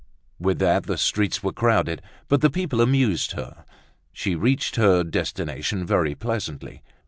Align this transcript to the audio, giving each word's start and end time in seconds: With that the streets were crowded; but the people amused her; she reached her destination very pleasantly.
With 0.39 0.57
that 0.57 0.85
the 0.87 0.97
streets 0.97 1.43
were 1.43 1.53
crowded; 1.53 2.01
but 2.27 2.41
the 2.41 2.49
people 2.49 2.81
amused 2.81 3.33
her; 3.33 3.65
she 4.11 4.33
reached 4.33 4.75
her 4.77 5.03
destination 5.03 5.85
very 5.85 6.15
pleasantly. 6.15 6.81